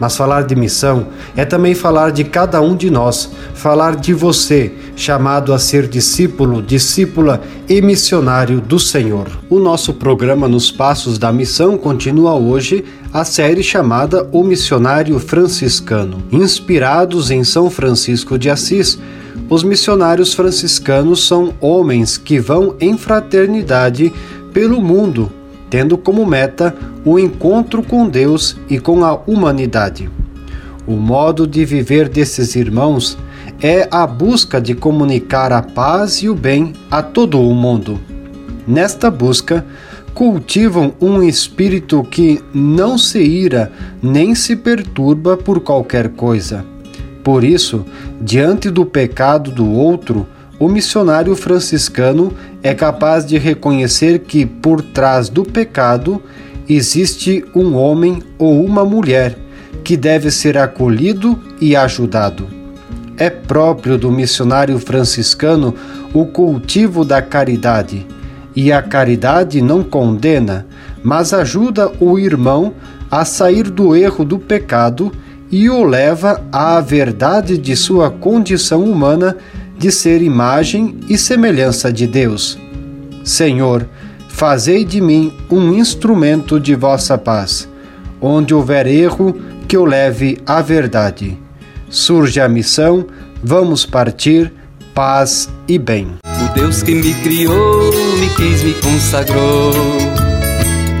[0.00, 4.72] mas falar de missão é também falar de cada um de nós, falar de você,
[4.96, 9.28] chamado a ser discípulo, discípula e missionário do Senhor.
[9.50, 12.82] O nosso programa Nos Passos da Missão continua hoje
[13.12, 16.22] a série chamada O Missionário Franciscano.
[16.32, 18.98] Inspirados em São Francisco de Assis,
[19.50, 24.12] os missionários franciscanos são homens que vão em fraternidade
[24.52, 25.30] pelo mundo
[25.70, 30.10] tendo como meta o encontro com Deus e com a humanidade.
[30.86, 33.16] O modo de viver desses irmãos
[33.62, 38.00] é a busca de comunicar a paz e o bem a todo o mundo.
[38.66, 39.64] Nesta busca,
[40.14, 43.70] cultivam um espírito que não se ira
[44.02, 46.64] nem se perturba por qualquer coisa.
[47.22, 47.84] Por isso,
[48.20, 50.26] diante do pecado do outro,
[50.60, 56.22] o missionário franciscano é capaz de reconhecer que por trás do pecado
[56.68, 59.36] existe um homem ou uma mulher
[59.82, 62.46] que deve ser acolhido e ajudado.
[63.16, 65.74] É próprio do missionário franciscano
[66.12, 68.06] o cultivo da caridade,
[68.54, 70.66] e a caridade não condena,
[71.02, 72.74] mas ajuda o irmão
[73.10, 75.10] a sair do erro do pecado
[75.50, 79.36] e o leva à verdade de sua condição humana
[79.80, 82.58] de ser imagem e semelhança de Deus.
[83.24, 83.88] Senhor,
[84.28, 87.66] fazei de mim um instrumento de vossa paz.
[88.20, 91.38] Onde houver erro, que eu leve a verdade.
[91.88, 93.06] Surge a missão,
[93.42, 94.52] vamos partir,
[94.94, 96.12] paz e bem.
[96.26, 100.19] O Deus que me criou, me quis, me consagrou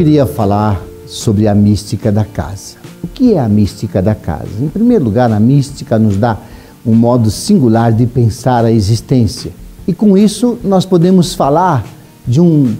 [0.00, 2.76] queria falar sobre a mística da casa.
[3.04, 4.48] O que é a mística da casa?
[4.58, 6.38] Em primeiro lugar, a mística nos dá
[6.86, 9.52] um modo singular de pensar a existência.
[9.86, 11.84] E com isso, nós podemos falar
[12.26, 12.74] de um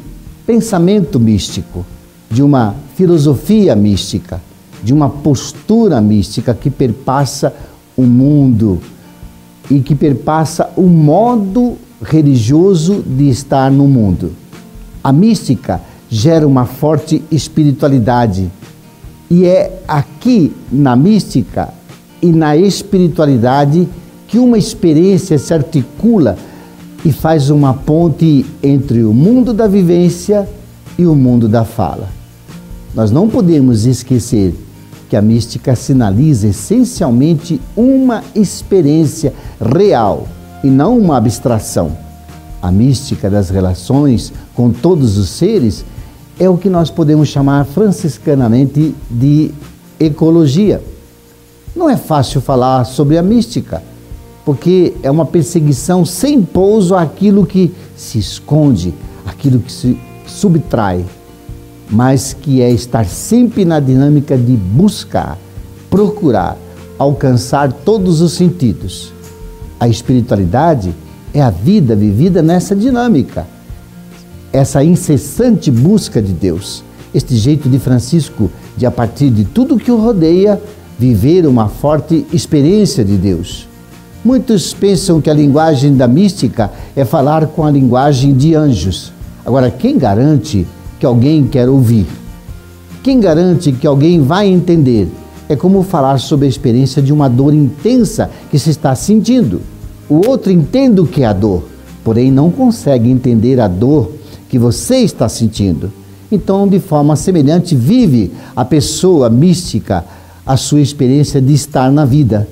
[0.46, 1.84] pensamento místico,
[2.30, 4.40] de uma filosofia mística,
[4.82, 7.52] de uma postura mística que perpassa
[7.98, 8.80] o mundo
[9.70, 14.32] e que perpassa o modo religioso de estar no mundo.
[15.04, 18.50] A mística gera uma forte espiritualidade.
[19.30, 21.72] E é aqui na mística
[22.20, 23.88] e na espiritualidade
[24.26, 26.36] que uma experiência se articula
[27.04, 30.48] e faz uma ponte entre o mundo da vivência
[30.98, 32.08] e o mundo da fala.
[32.94, 34.54] Nós não podemos esquecer
[35.08, 40.28] que a mística sinaliza essencialmente uma experiência real
[40.62, 41.96] e não uma abstração.
[42.60, 45.84] A mística das relações com todos os seres
[46.40, 49.50] é o que nós podemos chamar franciscanamente de
[50.00, 50.82] ecologia.
[51.76, 53.82] Não é fácil falar sobre a mística,
[54.42, 58.94] porque é uma perseguição sem pouso àquilo que se esconde,
[59.26, 61.04] aquilo que se subtrai,
[61.90, 65.36] mas que é estar sempre na dinâmica de buscar,
[65.90, 66.56] procurar,
[66.98, 69.12] alcançar todos os sentidos.
[69.78, 70.94] A espiritualidade
[71.34, 73.46] é a vida vivida nessa dinâmica
[74.52, 76.82] essa incessante busca de Deus,
[77.14, 80.60] este jeito de Francisco de, a partir de tudo que o rodeia,
[80.98, 83.68] viver uma forte experiência de Deus.
[84.24, 89.12] Muitos pensam que a linguagem da mística é falar com a linguagem de anjos.
[89.46, 90.66] Agora, quem garante
[90.98, 92.06] que alguém quer ouvir?
[93.02, 95.08] Quem garante que alguém vai entender?
[95.48, 99.62] É como falar sobre a experiência de uma dor intensa que se está sentindo.
[100.08, 101.64] O outro entende o que é a dor,
[102.04, 104.19] porém não consegue entender a dor
[104.50, 105.92] que você está sentindo.
[106.30, 110.04] Então, de forma semelhante, vive a pessoa mística
[110.44, 112.48] a sua experiência de estar na vida.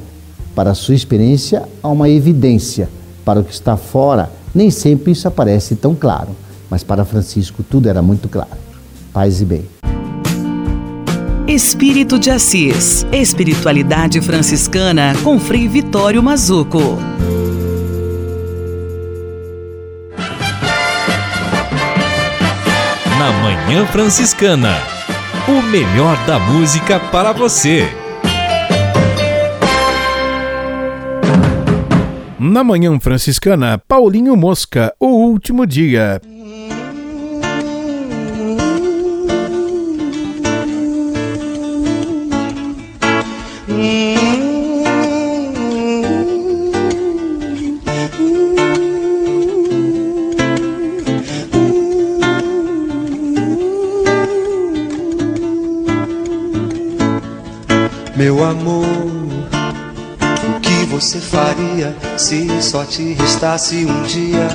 [0.54, 2.88] Para a sua experiência, há uma evidência.
[3.24, 6.30] Para o que está fora, nem sempre isso aparece tão claro.
[6.70, 8.50] Mas para Francisco, tudo era muito claro.
[9.12, 9.64] Paz e bem.
[11.48, 13.06] Espírito de Assis.
[13.10, 16.98] Espiritualidade franciscana com Frei Vitório Mazuco.
[23.18, 24.76] Na Manhã Franciscana.
[25.48, 27.88] O melhor da música para você.
[32.38, 36.20] Na Manhã Franciscana, Paulinho Mosca, o último dia.
[61.78, 64.48] Faria se só te restasse um dia?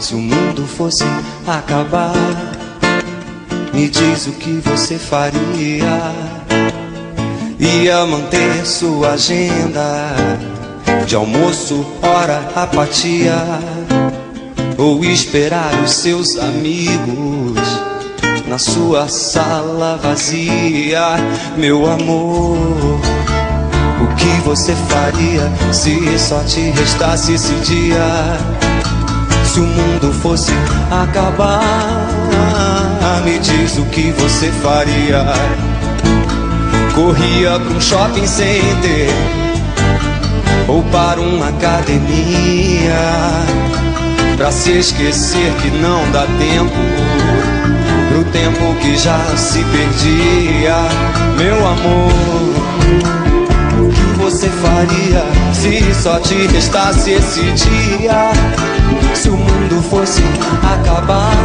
[0.00, 1.04] Se o mundo fosse
[1.46, 2.14] acabar,
[3.72, 6.12] me diz o que você faria.
[7.58, 10.14] Ia manter sua agenda
[11.06, 13.36] de almoço, hora, apatia,
[14.76, 17.60] ou esperar os seus amigos
[18.48, 21.16] na sua sala vazia,
[21.56, 22.91] meu amor.
[24.22, 28.38] Que você faria se só te restasse esse dia?
[29.44, 30.52] Se o mundo fosse
[30.92, 31.60] acabar,
[33.24, 35.26] me diz o que você faria.
[36.94, 39.08] Corria para um shopping center
[40.68, 42.94] ou para uma academia
[44.36, 46.76] Pra se esquecer que não dá tempo
[48.08, 50.76] Pro tempo que já se perdia
[51.36, 52.51] Meu amor
[54.32, 58.32] você faria Se só te restasse esse dia?
[59.14, 60.22] Se o mundo fosse
[60.62, 61.36] acabar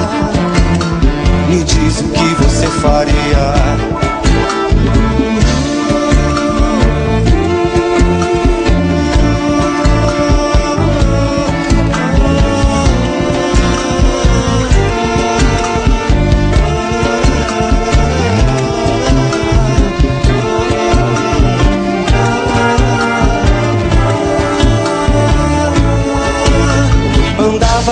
[1.50, 4.07] Me diz o que você faria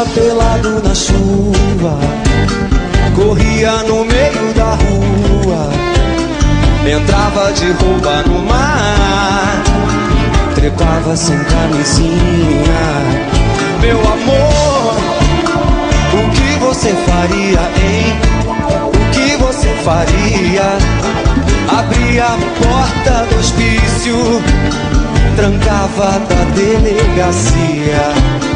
[0.04, 1.98] pelado na chuva,
[3.16, 5.70] corria no meio da rua,
[6.86, 9.64] entrava de roupa no mar,
[10.54, 12.12] trepava sem camisinha.
[13.80, 14.98] Meu amor,
[16.14, 18.20] o que você faria, hein?
[18.84, 20.78] O que você faria?
[21.70, 24.42] Abria a porta do hospício,
[25.38, 28.55] trancava da delegacia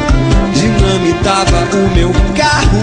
[0.80, 2.82] dinamitava o meu carro,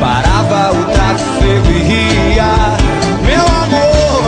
[0.00, 2.50] parava o tráfego e ria.
[3.24, 4.22] Meu amor,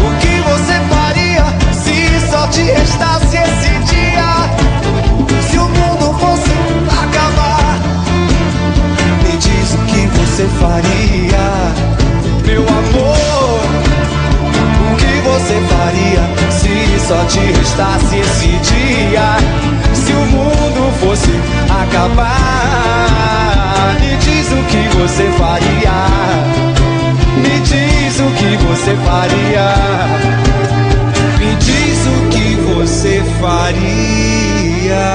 [0.00, 4.30] o que você faria se só te restasse esse dia?
[5.48, 6.50] Se o mundo fosse
[6.90, 7.78] acabar,
[9.22, 11.46] me diz o que você faria,
[12.44, 13.60] meu amor.
[14.90, 19.77] O que você faria se só te restasse esse dia?
[20.08, 21.30] Se o mundo fosse
[21.82, 23.14] acabar,
[24.00, 25.92] me diz o que você faria.
[27.36, 29.74] Me diz o que você faria.
[31.38, 35.06] Me diz o que você faria.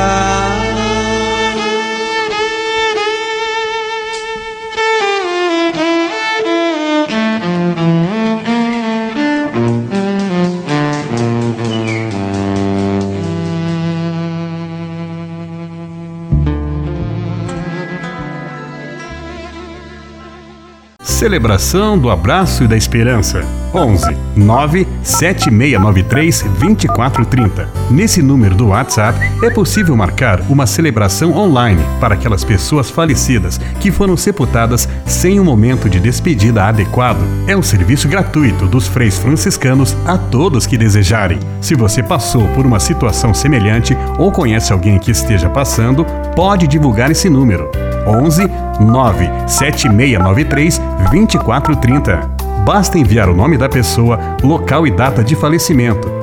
[21.23, 23.45] Celebração do Abraço e da Esperança.
[23.73, 27.69] 11 9 7693 2430.
[27.89, 33.91] Nesse número do WhatsApp é possível marcar uma celebração online para aquelas pessoas falecidas que
[33.91, 37.21] foram sepultadas sem um momento de despedida adequado.
[37.47, 41.39] É um serviço gratuito dos freis franciscanos a todos que desejarem.
[41.61, 46.05] Se você passou por uma situação semelhante ou conhece alguém que esteja passando,
[46.35, 47.69] pode divulgar esse número.
[48.05, 48.47] 11
[48.79, 50.79] 97693
[51.11, 52.32] 2430.
[52.65, 56.22] Basta enviar o nome da pessoa, local e data de falecimento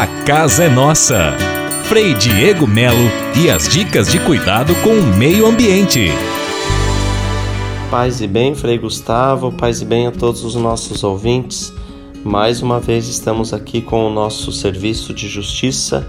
[0.00, 1.36] A casa é nossa.
[1.84, 6.08] Frei Diego Melo e as dicas de cuidado com o meio ambiente.
[7.90, 11.70] Paz e bem, Frei Gustavo, paz e bem a todos os nossos ouvintes.
[12.24, 16.08] Mais uma vez estamos aqui com o nosso serviço de justiça,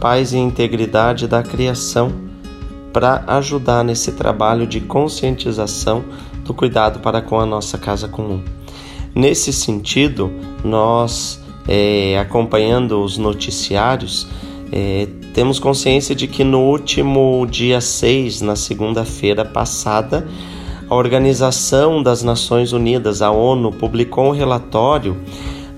[0.00, 2.12] paz e integridade da criação
[2.92, 6.04] para ajudar nesse trabalho de conscientização
[6.44, 8.40] do cuidado para com a nossa casa comum.
[9.12, 10.32] Nesse sentido,
[10.62, 14.26] nós, é, acompanhando os noticiários,
[14.72, 20.26] é, temos consciência de que no último dia 6, na segunda-feira passada,
[20.88, 25.16] a Organização das Nações Unidas, a ONU, publicou um relatório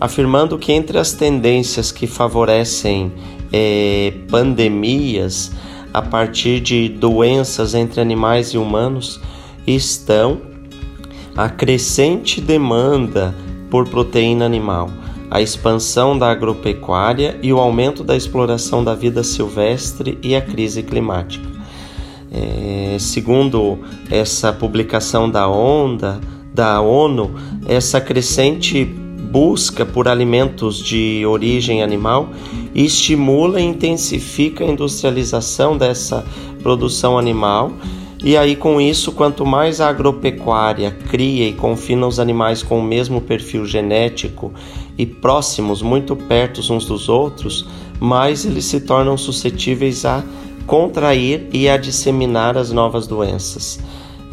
[0.01, 3.13] afirmando que entre as tendências que favorecem
[3.53, 5.53] é, pandemias
[5.93, 9.21] a partir de doenças entre animais e humanos
[9.65, 10.41] estão
[11.37, 13.35] a crescente demanda
[13.71, 14.91] por proteína animal,
[15.35, 20.81] a expansão da agropecuária e o aumento da exploração da vida silvestre e a crise
[20.81, 21.45] climática.
[22.31, 26.21] É, segundo essa publicação da onda
[26.55, 27.35] da ONU,
[27.67, 32.29] essa crescente busca por alimentos de origem animal
[32.73, 36.25] estimula e intensifica a industrialização dessa
[36.63, 37.73] produção animal.
[38.25, 42.83] E aí, com isso, quanto mais a agropecuária cria e confina os animais com o
[42.83, 44.51] mesmo perfil genético
[44.97, 47.69] e próximos, muito perto uns dos outros,
[48.01, 50.25] mais eles se tornam suscetíveis a
[50.67, 53.79] contrair e a disseminar as novas doenças.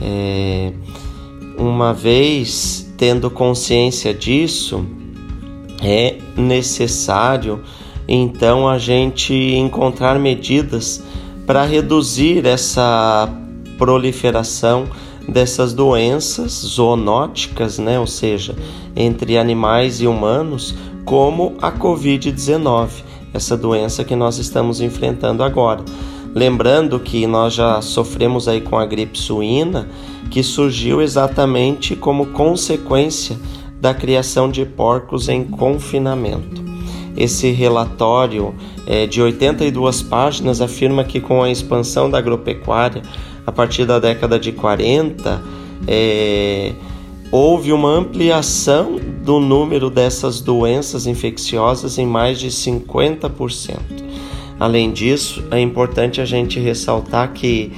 [0.01, 0.71] É,
[1.57, 4.85] uma vez tendo consciência disso,
[5.83, 7.61] é necessário
[8.07, 11.03] então a gente encontrar medidas
[11.45, 13.29] para reduzir essa
[13.81, 14.85] proliferação
[15.27, 17.99] dessas doenças zoonóticas, né?
[17.99, 18.55] ou seja,
[18.95, 22.89] entre animais e humanos, como a Covid-19,
[23.33, 25.83] essa doença que nós estamos enfrentando agora.
[26.35, 29.89] Lembrando que nós já sofremos aí com a gripe suína,
[30.29, 33.35] que surgiu exatamente como consequência
[33.81, 36.63] da criação de porcos em confinamento.
[37.17, 38.53] Esse relatório
[38.85, 43.01] é, de 82 páginas afirma que com a expansão da agropecuária
[43.51, 45.43] a partir da década de 40
[45.85, 46.71] é,
[47.29, 53.77] houve uma ampliação do número dessas doenças infecciosas em mais de 50%.
[54.57, 57.73] Além disso, é importante a gente ressaltar que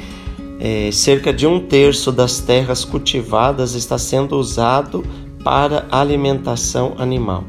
[0.59, 5.03] é, cerca de um terço das terras cultivadas está sendo usado
[5.43, 7.45] para alimentação animal.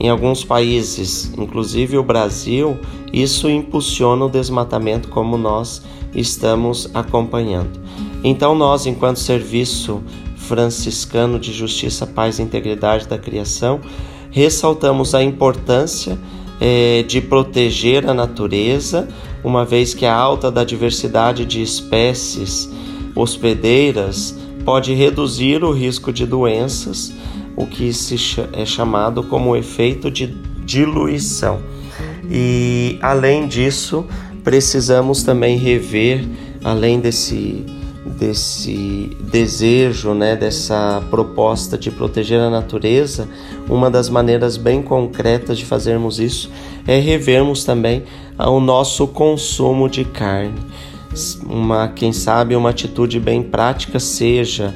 [0.00, 2.78] Em alguns países, inclusive o Brasil,
[3.12, 5.82] isso impulsiona o desmatamento como nós
[6.14, 7.80] estamos acompanhando.
[8.22, 10.02] Então nós, enquanto serviço
[10.36, 13.80] franciscano de justiça, paz e integridade da criação,
[14.30, 16.18] ressaltamos a importância
[16.60, 19.08] é, de proteger a natureza,
[19.44, 22.70] uma vez que a alta da diversidade de espécies
[23.14, 27.12] hospedeiras pode reduzir o risco de doenças,
[27.56, 28.16] o que se
[28.52, 30.26] é chamado como efeito de
[30.64, 31.60] diluição.
[32.30, 34.04] E além disso,
[34.42, 36.24] precisamos também rever,
[36.62, 37.64] além desse
[38.16, 43.28] desse desejo, né, dessa proposta de proteger a natureza,
[43.68, 46.50] uma das maneiras bem concretas de fazermos isso
[46.86, 48.04] é revermos também
[48.38, 50.58] o nosso consumo de carne.
[51.46, 54.74] Uma, quem sabe, uma atitude bem prática seja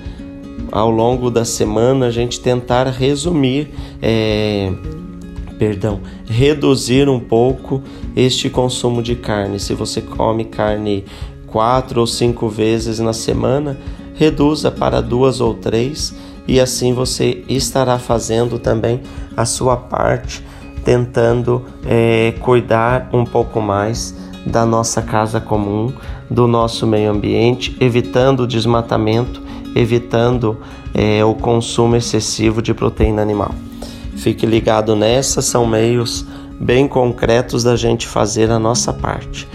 [0.71, 3.69] ao longo da semana a gente tentar resumir,
[4.01, 4.73] é,
[5.63, 7.81] perdão, reduzir um pouco
[8.17, 9.61] este consumo de carne.
[9.61, 11.05] Se você come carne
[11.47, 13.79] quatro ou cinco vezes na semana,
[14.13, 16.13] reduza para duas ou três
[16.49, 19.03] e assim você estará fazendo também
[19.37, 20.45] a sua parte,
[20.85, 25.93] tentando é, cuidar um pouco mais da nossa casa comum,
[26.29, 29.41] do nosso meio ambiente, evitando o desmatamento,
[29.77, 30.59] evitando
[30.93, 33.55] é, o consumo excessivo de proteína animal.
[34.23, 36.25] Fique ligado nessa, são meios
[36.61, 39.49] bem concretos da gente fazer a nossa parte.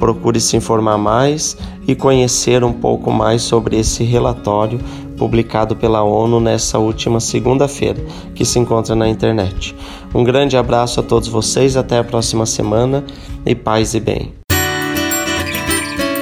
[0.00, 1.56] Procure se informar mais
[1.86, 4.80] e conhecer um pouco mais sobre esse relatório
[5.16, 8.04] publicado pela ONU nessa última segunda-feira,
[8.34, 9.72] que se encontra na internet.
[10.12, 13.04] Um grande abraço a todos vocês, até a próxima semana
[13.46, 14.34] e paz e bem.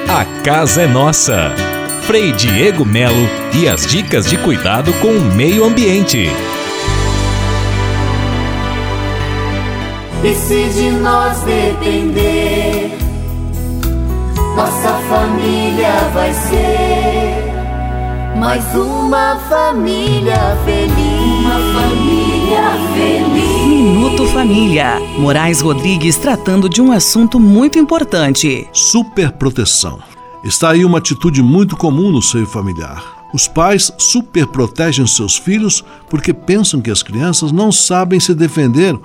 [0.07, 1.51] A casa é nossa.
[2.03, 3.27] Frei Diego Melo
[3.59, 6.29] e as dicas de cuidado com o meio ambiente.
[10.23, 12.97] E se de nós depender
[14.57, 17.47] nossa família vai ser
[18.35, 21.45] mais uma família feliz.
[21.45, 23.67] Uma família feliz.
[23.67, 24.99] Minuto Família.
[25.19, 29.99] Moraes Rodrigues tratando de um assunto muito importante: superproteção.
[30.43, 33.03] Está aí uma atitude muito comum no seio familiar.
[33.33, 38.99] Os pais superprotegem seus filhos porque pensam que as crianças não sabem se defender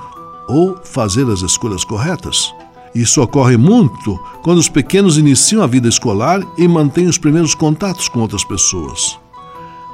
[0.49, 2.53] ou fazer as escolhas corretas.
[2.95, 8.09] Isso ocorre muito quando os pequenos iniciam a vida escolar e mantêm os primeiros contatos
[8.09, 9.19] com outras pessoas.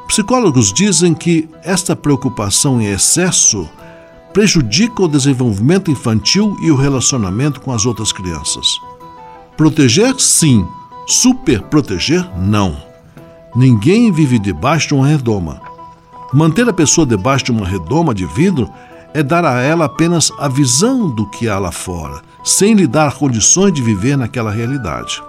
[0.08, 3.68] Psicólogos dizem que esta preocupação em excesso
[4.32, 8.80] prejudica o desenvolvimento infantil e o relacionamento com as outras crianças.
[9.56, 10.66] Proteger, sim,
[11.06, 12.76] super proteger, não.
[13.54, 15.60] Ninguém vive debaixo de uma redoma.
[16.32, 18.70] Manter a pessoa debaixo de uma redoma de vidro
[19.18, 23.14] é dar a ela apenas a visão do que há lá fora, sem lhe dar
[23.14, 25.20] condições de viver naquela realidade.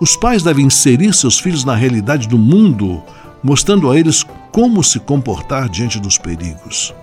[0.00, 3.02] Os pais devem inserir seus filhos na realidade do mundo,
[3.42, 6.94] mostrando a eles como se comportar diante dos perigos.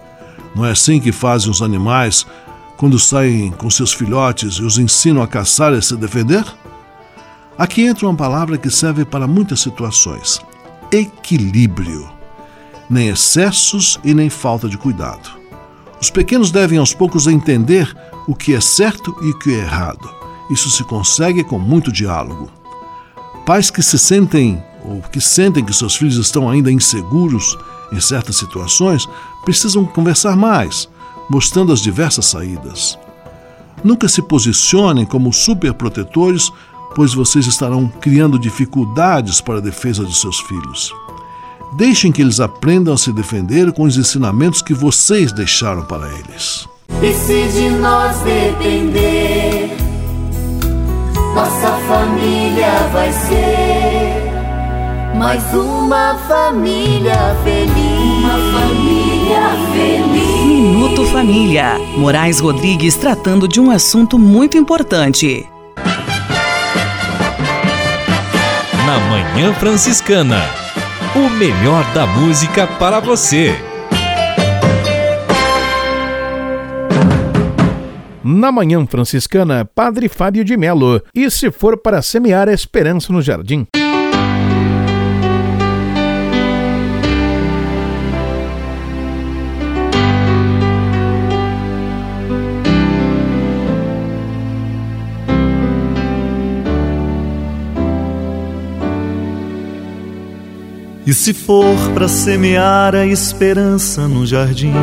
[0.56, 2.26] Não é assim que fazem os animais
[2.78, 6.46] quando saem com seus filhotes e os ensinam a caçar e se defender?
[7.58, 10.40] Aqui entra uma palavra que serve para muitas situações:
[10.94, 12.10] equilíbrio.
[12.90, 15.40] Nem excessos e nem falta de cuidado.
[16.02, 17.94] Os pequenos devem aos poucos entender
[18.28, 20.10] o que é certo e o que é errado.
[20.50, 22.50] Isso se consegue com muito diálogo.
[23.46, 27.58] Pais que se sentem ou que sentem que seus filhos estão ainda inseguros
[27.92, 29.08] em certas situações
[29.44, 30.88] precisam conversar mais,
[31.30, 32.98] mostrando as diversas saídas.
[33.84, 36.52] Nunca se posicionem como superprotetores,
[36.96, 40.94] pois vocês estarão criando dificuldades para a defesa de seus filhos.
[41.74, 46.68] Deixem que eles aprendam a se defender com os ensinamentos que vocês deixaram para eles.
[47.02, 49.70] E se de nós depender,
[51.36, 54.30] nossa família vai ser
[55.16, 57.74] mais uma família feliz.
[58.20, 60.46] Uma família feliz.
[60.46, 61.78] Minuto Família.
[61.98, 65.48] Moraes Rodrigues tratando de um assunto muito importante.
[68.86, 70.69] Na Manhã Franciscana.
[71.16, 73.56] O melhor da música para você.
[78.24, 81.02] Na Manhã Franciscana, Padre Fábio de Melo.
[81.16, 83.66] E se for para semear a esperança no jardim?
[101.10, 104.76] E se for para semear a esperança no jardim?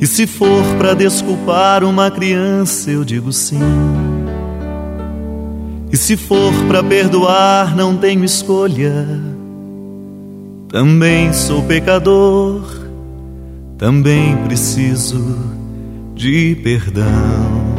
[0.00, 3.60] E se for para desculpar uma criança, eu digo sim.
[5.92, 9.06] E se for para perdoar, não tenho escolha.
[10.70, 12.62] Também sou pecador,
[13.76, 15.36] também preciso
[16.14, 17.75] de perdão.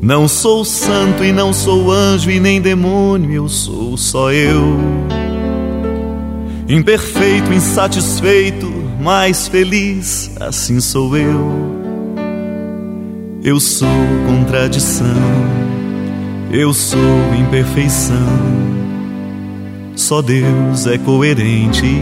[0.00, 4.78] Não sou santo e não sou anjo e nem demônio, eu sou só eu.
[6.68, 8.70] Imperfeito, insatisfeito,
[9.00, 11.52] mas feliz, assim sou eu.
[13.42, 13.88] Eu sou
[14.28, 15.06] contradição,
[16.52, 18.16] eu sou imperfeição.
[19.96, 22.00] Só Deus é coerente.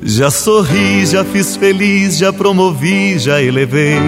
[0.00, 3.98] Já sorri, já fiz feliz, já promovi, já elevei.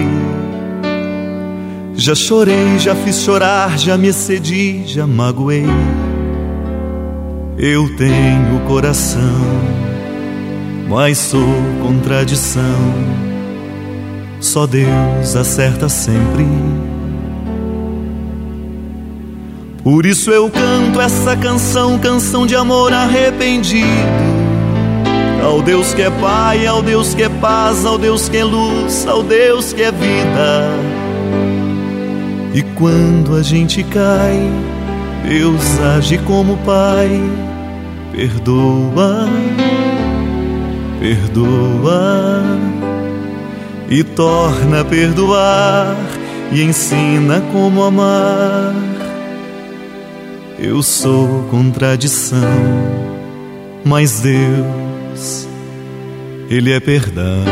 [1.95, 5.65] Já chorei, já fiz chorar, já me excedi, já magoei.
[7.57, 9.19] Eu tenho coração,
[10.89, 12.61] mas sou contradição.
[14.39, 16.45] Só Deus acerta sempre.
[19.83, 23.87] Por isso eu canto essa canção, canção de amor arrependido.
[25.43, 29.05] Ao Deus que é Pai, ao Deus que é paz, ao Deus que é luz,
[29.05, 31.12] ao Deus que é vida.
[32.53, 34.39] E quando a gente cai,
[35.27, 37.19] Deus age como Pai,
[38.11, 39.27] perdoa,
[40.99, 42.43] perdoa
[43.89, 45.95] e torna a perdoar
[46.51, 48.75] e ensina como amar.
[50.59, 52.39] Eu sou contradição,
[53.83, 55.47] mas Deus,
[56.49, 57.43] Ele é perdão.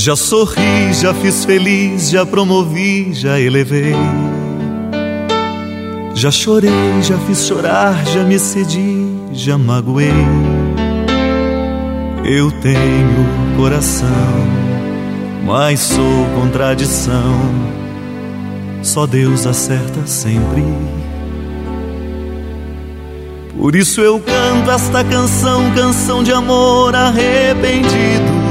[0.00, 3.96] Já sorri, já fiz feliz, já promovi, já elevei.
[6.14, 6.70] Já chorei,
[7.02, 10.12] já fiz chorar, já me cedi, já magoei.
[12.24, 14.06] Eu tenho coração,
[15.44, 17.40] mas sou contradição.
[18.82, 20.62] Só Deus acerta sempre.
[23.58, 28.47] Por isso eu canto esta canção, canção de amor arrependido.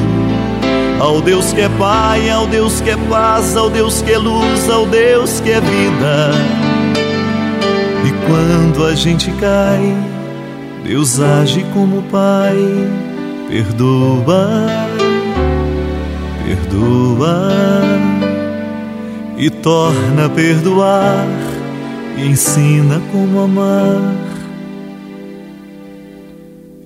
[0.99, 4.67] Ao Deus que é Pai, ao Deus que é paz, ao Deus que é luz,
[4.67, 6.31] ao Deus que é vida.
[8.03, 9.95] E quando a gente cai,
[10.83, 12.57] Deus age como Pai,
[13.47, 14.67] perdoa,
[16.43, 17.51] perdoa
[19.37, 21.27] e torna a perdoar
[22.17, 24.15] e ensina como amar.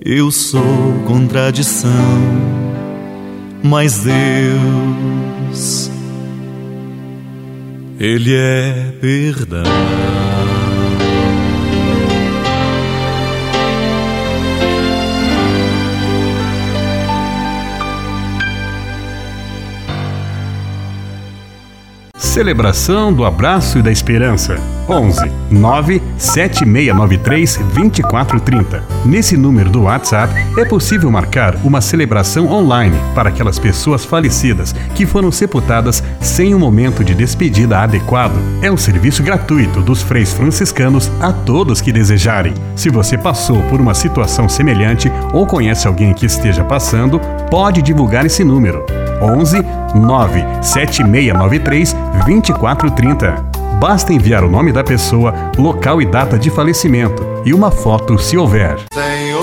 [0.04, 2.61] Eu sou contradição
[3.62, 5.90] mas Deus,
[7.98, 10.31] Ele é perdão.
[22.32, 24.58] Celebração do Abraço e da Esperança.
[24.88, 28.82] 11 9 7693 2430.
[29.04, 35.04] Nesse número do WhatsApp é possível marcar uma celebração online para aquelas pessoas falecidas que
[35.04, 38.38] foram sepultadas sem um momento de despedida adequado.
[38.62, 42.54] É um serviço gratuito dos freis franciscanos a todos que desejarem.
[42.74, 47.20] Se você passou por uma situação semelhante ou conhece alguém que esteja passando,
[47.50, 49.01] pode divulgar esse número.
[49.22, 49.64] 11
[49.94, 51.94] 9 7693
[52.24, 53.52] 2430.
[53.80, 58.36] Basta enviar o nome da pessoa, local e data de falecimento e uma foto se
[58.36, 58.78] houver.
[58.92, 59.42] Senhor,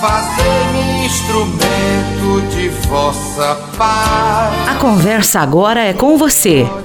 [0.00, 4.68] fazer-me instrumento de vossa paz.
[4.68, 6.66] A conversa agora é com você,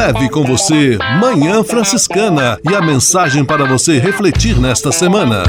[0.00, 5.42] Leve com você Manhã Franciscana e a mensagem para você refletir nesta semana.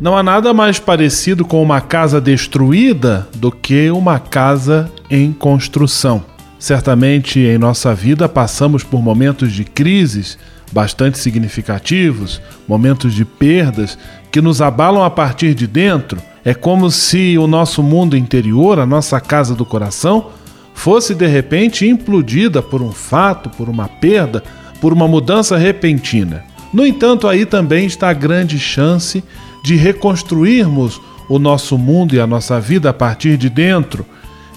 [0.00, 6.24] Não há nada mais parecido com uma casa destruída do que uma casa em construção.
[6.58, 10.36] Certamente em nossa vida passamos por momentos de crises
[10.72, 13.96] bastante significativos, momentos de perdas
[14.32, 16.20] que nos abalam a partir de dentro.
[16.44, 20.30] É como se o nosso mundo interior, a nossa casa do coração,
[20.74, 24.42] fosse de repente implodida por um fato, por uma perda,
[24.80, 26.44] por uma mudança repentina.
[26.72, 29.24] No entanto, aí também está a grande chance
[29.64, 34.06] de reconstruirmos o nosso mundo e a nossa vida a partir de dentro,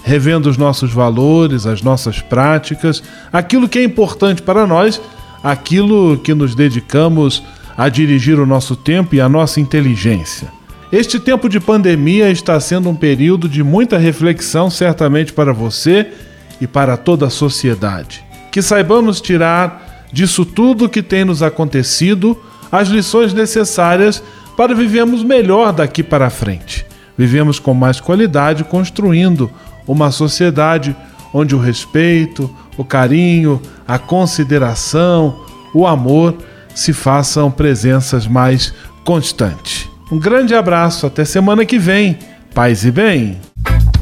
[0.04, 3.02] revendo os nossos valores, as nossas práticas,
[3.32, 5.00] aquilo que é importante para nós
[5.42, 7.42] aquilo que nos dedicamos
[7.76, 10.48] a dirigir o nosso tempo e a nossa inteligência.
[10.92, 16.12] Este tempo de pandemia está sendo um período de muita reflexão, certamente para você
[16.60, 18.22] e para toda a sociedade.
[18.50, 22.38] Que saibamos tirar disso tudo que tem nos acontecido
[22.70, 24.22] as lições necessárias
[24.54, 26.84] para vivermos melhor daqui para frente.
[27.16, 29.50] Vivemos com mais qualidade, construindo
[29.88, 30.94] uma sociedade
[31.32, 35.40] onde o respeito, o carinho, a consideração,
[35.72, 36.36] o amor
[36.74, 38.74] se façam presenças mais
[39.04, 39.91] constantes.
[40.12, 42.18] Um grande abraço, até semana que vem.
[42.54, 43.40] Paz e bem.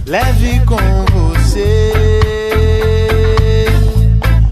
[0.04, 0.76] Leve com
[1.12, 1.92] você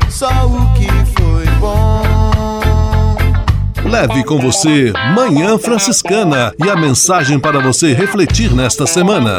[0.09, 0.87] só o que
[1.21, 3.17] foi bom.
[3.91, 9.39] Leve com você Manhã Franciscana e a mensagem para você refletir nesta semana.